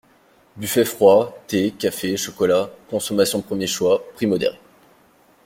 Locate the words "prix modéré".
4.15-4.57